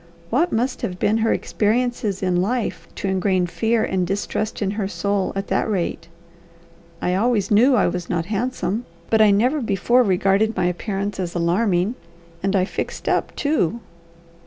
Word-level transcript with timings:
What 0.31 0.51
must 0.51 0.81
have 0.81 0.97
been 0.97 1.19
her 1.19 1.31
experiences 1.31 2.23
in 2.23 2.37
life 2.41 2.87
to 2.95 3.07
ingrain 3.07 3.45
fear 3.45 3.83
and 3.85 4.07
distrust 4.07 4.59
in 4.59 4.71
her 4.71 4.87
soul 4.87 5.31
at 5.35 5.45
that 5.49 5.69
rate? 5.69 6.07
I 7.03 7.13
always 7.13 7.51
knew 7.51 7.75
I 7.75 7.85
was 7.85 8.09
not 8.09 8.25
handsome, 8.25 8.87
but 9.11 9.21
I 9.21 9.29
never 9.29 9.61
before 9.61 10.01
regarded 10.01 10.57
my 10.57 10.65
appearance 10.65 11.19
as 11.19 11.35
alarming. 11.35 11.93
And 12.41 12.55
I 12.55 12.65
'fixed 12.65 13.07
up,' 13.07 13.35
too!" 13.35 13.79